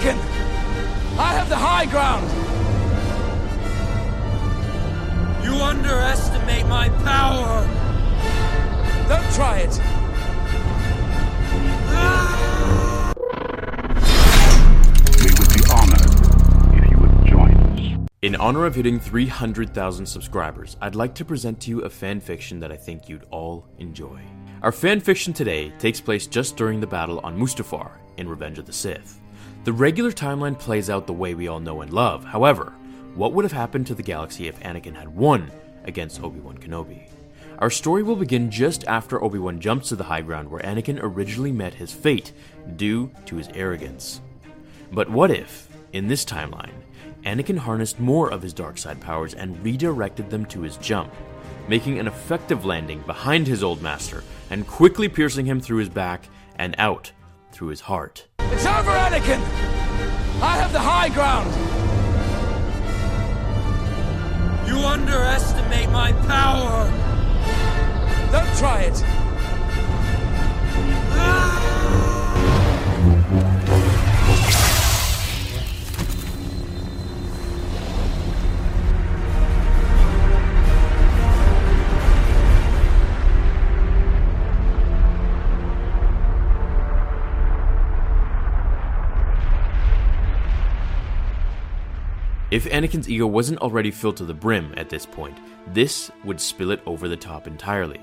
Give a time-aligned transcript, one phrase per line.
[0.00, 0.16] Anakin!
[1.18, 2.26] I have the high ground!
[5.44, 7.66] You underestimate my power!
[9.08, 9.78] Don't try it!
[15.18, 18.08] We would be honored if you would join us.
[18.22, 22.72] In honor of hitting 300,000 subscribers, I'd like to present to you a fanfiction that
[22.72, 24.22] I think you'd all enjoy.
[24.62, 28.72] Our fanfiction today takes place just during the battle on Mustafar in Revenge of the
[28.72, 29.19] Sith.
[29.62, 32.24] The regular timeline plays out the way we all know and love.
[32.24, 32.72] However,
[33.14, 35.50] what would have happened to the galaxy if Anakin had won
[35.84, 37.10] against Obi-Wan Kenobi?
[37.58, 41.52] Our story will begin just after Obi-Wan jumps to the high ground where Anakin originally
[41.52, 42.32] met his fate
[42.76, 44.22] due to his arrogance.
[44.92, 46.72] But what if, in this timeline,
[47.24, 51.12] Anakin harnessed more of his dark side powers and redirected them to his jump,
[51.68, 56.30] making an effective landing behind his old master and quickly piercing him through his back
[56.56, 57.12] and out
[57.52, 58.26] through his heart?
[58.52, 59.40] It's over, Anakin!
[60.42, 61.50] I have the high ground!
[64.68, 66.90] You underestimate my power!
[68.32, 69.02] Don't try it!
[71.12, 71.49] Ah!
[92.50, 96.72] If Anakin's ego wasn't already filled to the brim at this point, this would spill
[96.72, 98.00] it over the top entirely.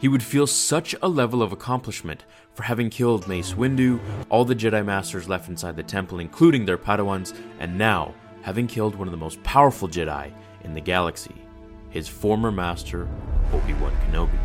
[0.00, 4.00] He would feel such a level of accomplishment for having killed Mace Windu,
[4.30, 8.96] all the Jedi Masters left inside the temple, including their Padawans, and now having killed
[8.96, 10.32] one of the most powerful Jedi
[10.64, 11.36] in the galaxy,
[11.90, 13.08] his former master,
[13.52, 14.38] Obi Wan Kenobi.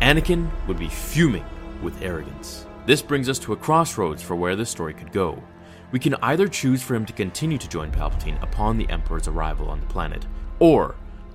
[0.00, 1.44] Anakin would be fuming
[1.82, 2.66] with arrogance.
[2.86, 5.42] This brings us to a crossroads for where this story could go.
[5.92, 9.68] We can either choose for him to continue to join Palpatine upon the Emperor's arrival
[9.68, 10.26] on the planet,
[10.58, 10.94] or,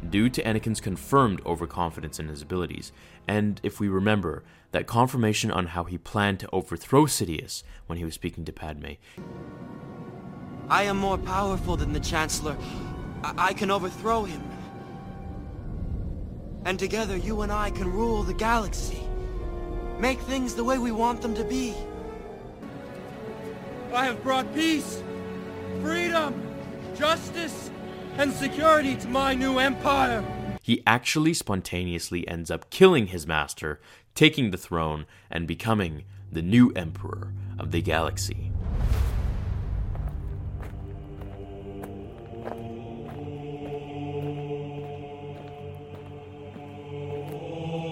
[0.09, 2.91] due to Anakin's confirmed overconfidence in his abilities,
[3.27, 8.05] and if we remember that confirmation on how he planned to overthrow Sidious when he
[8.05, 8.93] was speaking to Padme,
[10.69, 12.57] I am more powerful than the Chancellor.
[13.23, 14.41] I, I can overthrow him.
[16.65, 19.03] And together, you and I can rule the galaxy.
[19.99, 21.75] Make things the way we want them to be.
[23.95, 25.01] I have brought peace,
[25.81, 26.41] freedom,
[26.95, 27.71] justice,
[28.17, 30.23] and security to my new empire!
[30.65, 33.79] he actually spontaneously ends up killing his master,
[34.15, 38.51] taking the throne, and becoming the new Emperor of the galaxy.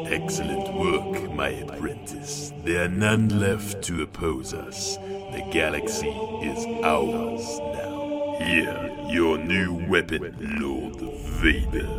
[0.08, 2.52] Excellent work, my apprentice.
[2.64, 4.98] There are none left to oppose us.
[5.34, 8.36] The galaxy is ours now.
[8.40, 11.90] Here, your new weapon, Lord Vader.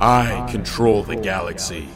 [0.00, 1.88] I control the galaxy.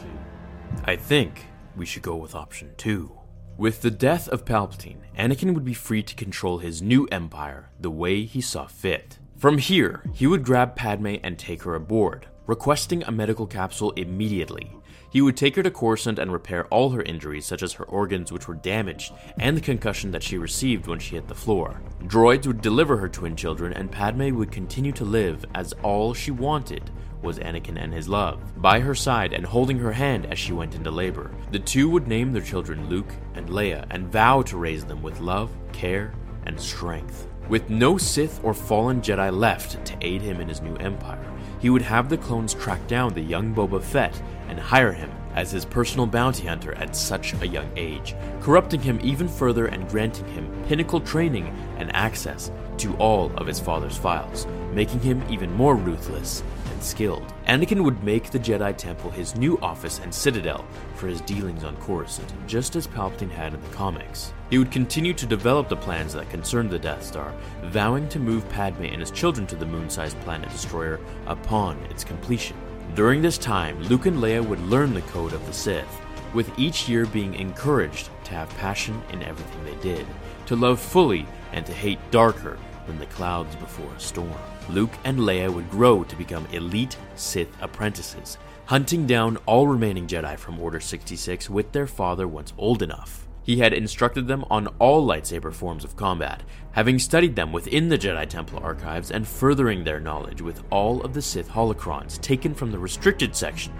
[0.85, 3.16] I think we should go with option two.
[3.57, 7.89] With the death of Palpatine, Anakin would be free to control his new empire the
[7.89, 9.17] way he saw fit.
[9.35, 14.77] From here, he would grab Padme and take her aboard, requesting a medical capsule immediately.
[15.09, 18.31] He would take her to Coruscant and repair all her injuries, such as her organs,
[18.31, 21.81] which were damaged, and the concussion that she received when she hit the floor.
[22.03, 26.31] Droids would deliver her twin children, and Padme would continue to live as all she
[26.31, 26.91] wanted
[27.21, 30.75] was Anakin and his love, by her side and holding her hand as she went
[30.75, 31.31] into labor.
[31.51, 35.19] The two would name their children Luke and Leia and vow to raise them with
[35.19, 36.13] love, care,
[36.45, 37.27] and strength.
[37.49, 41.23] With no Sith or fallen Jedi left to aid him in his new empire,
[41.59, 45.51] he would have the clones track down the young Boba Fett and hire him as
[45.51, 50.27] his personal bounty hunter at such a young age, corrupting him even further and granting
[50.29, 51.47] him pinnacle training
[51.77, 56.43] and access to all of his father's files, making him even more ruthless
[56.77, 57.33] and skilled.
[57.47, 60.63] Anakin would make the Jedi Temple his new office and citadel
[60.93, 64.31] for his dealings on Coruscant, just as Palpatine had in the comics.
[64.51, 67.33] He would continue to develop the plans that concerned the Death Star,
[67.63, 72.55] vowing to move Padme and his children to the moon-sized planet destroyer upon its completion.
[72.93, 76.01] During this time, Luke and Leia would learn the code of the Sith,
[76.35, 80.05] with each year being encouraged to have passion in everything they did,
[80.45, 84.33] to love fully and to hate darker than the clouds before a storm.
[84.69, 90.37] Luke and Leia would grow to become elite Sith apprentices, hunting down all remaining Jedi
[90.37, 93.27] from Order 66 with their father once old enough.
[93.43, 96.43] He had instructed them on all lightsaber forms of combat,
[96.73, 101.13] having studied them within the Jedi Temple archives and furthering their knowledge with all of
[101.13, 103.71] the Sith holocrons taken from the restricted section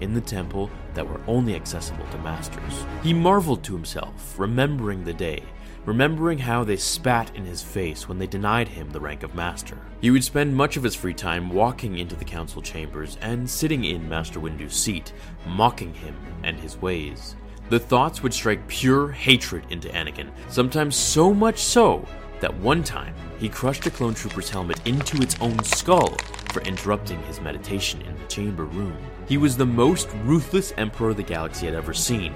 [0.00, 2.84] in the temple that were only accessible to masters.
[3.02, 5.42] He marveled to himself, remembering the day,
[5.86, 9.78] remembering how they spat in his face when they denied him the rank of master.
[10.00, 13.84] He would spend much of his free time walking into the council chambers and sitting
[13.84, 15.12] in Master Windu's seat,
[15.46, 17.36] mocking him and his ways.
[17.70, 22.06] The thoughts would strike pure hatred into Anakin, sometimes so much so
[22.40, 26.10] that one time he crushed a clone trooper's helmet into its own skull
[26.52, 28.96] for interrupting his meditation in the chamber room.
[29.28, 32.34] He was the most ruthless emperor the galaxy had ever seen.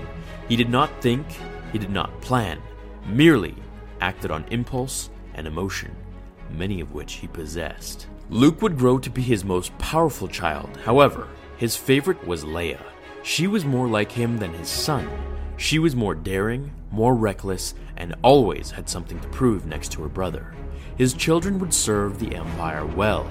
[0.49, 1.27] He did not think,
[1.73, 2.61] he did not plan,
[3.07, 3.55] merely
[4.01, 5.95] acted on impulse and emotion,
[6.51, 8.07] many of which he possessed.
[8.29, 10.77] Luke would grow to be his most powerful child.
[10.85, 12.81] However, his favorite was Leia.
[13.23, 15.09] She was more like him than his son.
[15.57, 20.09] She was more daring, more reckless, and always had something to prove next to her
[20.09, 20.55] brother.
[20.97, 23.29] His children would serve the Empire well.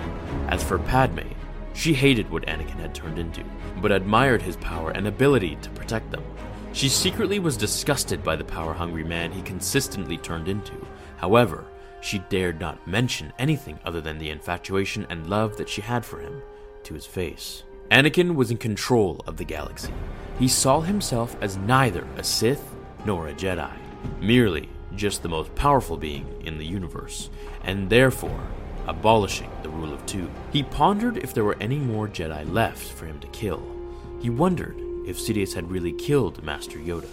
[0.47, 1.27] As for Padme,
[1.73, 3.43] she hated what Anakin had turned into,
[3.81, 6.23] but admired his power and ability to protect them.
[6.79, 10.71] She secretly was disgusted by the power hungry man he consistently turned into.
[11.17, 11.65] However,
[11.99, 16.21] she dared not mention anything other than the infatuation and love that she had for
[16.21, 16.41] him
[16.83, 17.63] to his face.
[17.91, 19.91] Anakin was in control of the galaxy.
[20.39, 22.73] He saw himself as neither a Sith
[23.03, 23.77] nor a Jedi,
[24.21, 27.29] merely just the most powerful being in the universe,
[27.65, 28.39] and therefore
[28.87, 30.31] abolishing the rule of two.
[30.53, 33.61] He pondered if there were any more Jedi left for him to kill.
[34.21, 34.77] He wondered
[35.09, 37.09] if Sidious had really killed Master Yoda,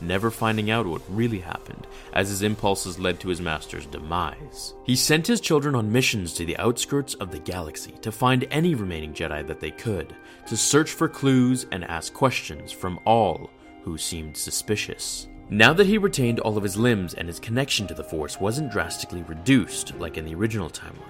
[0.00, 4.74] never finding out what really happened, as his impulses led to his master's demise.
[4.84, 8.74] He sent his children on missions to the outskirts of the galaxy to find any
[8.74, 10.14] remaining Jedi that they could,
[10.46, 13.50] to search for clues and ask questions from all
[13.82, 15.28] who seemed suspicious.
[15.48, 18.72] Now that he retained all of his limbs and his connection to the Force wasn't
[18.72, 21.02] drastically reduced like in the original timeline,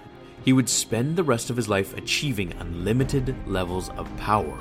[0.45, 4.59] he would spend the rest of his life achieving unlimited levels of power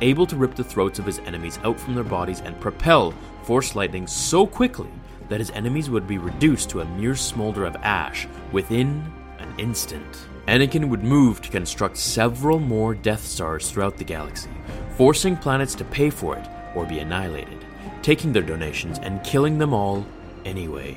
[0.00, 3.74] able to rip the throats of his enemies out from their bodies and propel Force
[3.74, 4.88] lightning so quickly
[5.28, 9.04] that his enemies would be reduced to a mere smolder of ash within
[9.38, 10.26] an instant.
[10.46, 14.50] Anakin would move to construct several more Death Stars throughout the galaxy,
[14.96, 17.64] forcing planets to pay for it or be annihilated,
[18.02, 20.04] taking their donations and killing them all
[20.44, 20.96] anyway.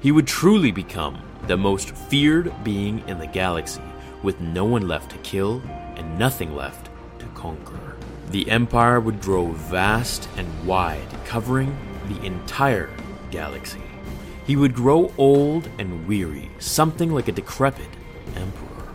[0.00, 3.82] He would truly become the most feared being in the galaxy,
[4.22, 5.62] with no one left to kill
[5.96, 7.96] and nothing left to conquer.
[8.32, 11.76] The empire would grow vast and wide, covering
[12.08, 12.88] the entire
[13.30, 13.82] galaxy.
[14.46, 17.90] He would grow old and weary, something like a decrepit
[18.34, 18.88] emperor,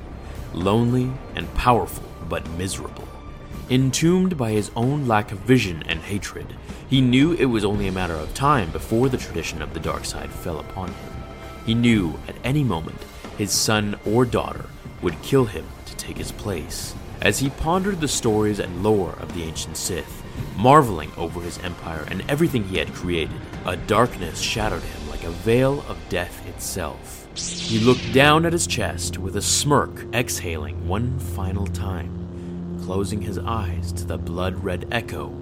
[0.56, 3.08] lonely and powerful but miserable.
[3.70, 6.56] Entombed by his own lack of vision and hatred,
[6.90, 10.04] he knew it was only a matter of time before the tradition of the dark
[10.06, 11.14] side fell upon him.
[11.64, 13.06] He knew at any moment
[13.38, 14.66] his son or daughter
[15.04, 19.34] would kill him to take his place as he pondered the stories and lore of
[19.34, 20.24] the ancient Sith,
[20.56, 23.36] marveling over his empire and everything he had created.
[23.66, 27.28] A darkness shadowed him like a veil of death itself.
[27.36, 33.38] He looked down at his chest with a smirk, exhaling one final time, closing his
[33.38, 35.36] eyes to the blood red echo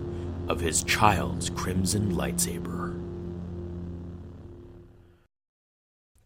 [0.47, 2.84] of his child's crimson lightsaber.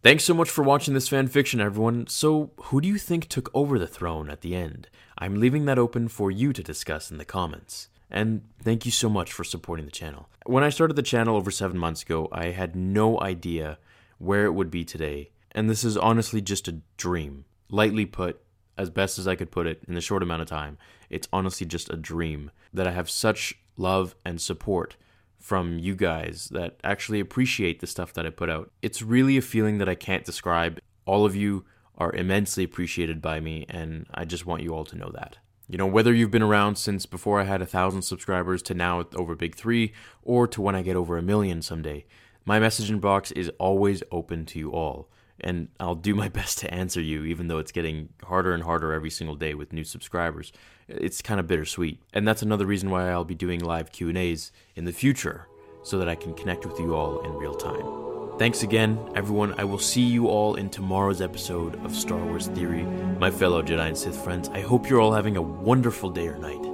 [0.02, 2.06] Thanks so much for watching this fanfiction, everyone.
[2.06, 4.88] So, who do you think took over the throne at the end?
[5.18, 7.88] I'm leaving that open for you to discuss in the comments.
[8.10, 10.30] And thank you so much for supporting the channel.
[10.46, 13.76] When I started the channel over seven months ago, I had no idea
[14.16, 15.32] where it would be today.
[15.52, 17.44] And this is honestly just a dream.
[17.68, 18.40] Lightly put,
[18.78, 20.78] as best as I could put it in the short amount of time,
[21.10, 24.96] it's honestly just a dream that I have such love and support
[25.40, 28.70] from you guys that actually appreciate the stuff that I put out.
[28.82, 30.78] It's really a feeling that I can't describe.
[31.06, 31.64] All of you
[31.96, 35.38] are immensely appreciated by me, and I just want you all to know that.
[35.68, 39.04] You know, whether you've been around since before I had a thousand subscribers to now
[39.14, 39.92] over Big Three,
[40.22, 42.04] or to when I get over a million someday,
[42.44, 45.08] my messaging box is always open to you all
[45.42, 48.92] and I'll do my best to answer you, even though it's getting harder and harder
[48.92, 50.52] every single day with new subscribers.
[50.88, 54.18] It's kind of bittersweet, and that's another reason why I'll be doing live Q and
[54.18, 55.46] A's in the future,
[55.82, 58.38] so that I can connect with you all in real time.
[58.38, 59.54] Thanks again, everyone.
[59.60, 63.88] I will see you all in tomorrow's episode of Star Wars Theory, my fellow Jedi
[63.88, 64.48] and Sith friends.
[64.48, 66.64] I hope you're all having a wonderful day or night.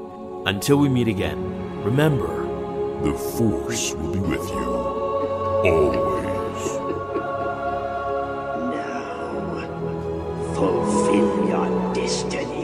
[0.46, 2.44] Until we meet again, remember
[3.02, 4.96] the Force will be with you
[5.64, 6.25] always.
[10.56, 12.55] Fulfill your destiny.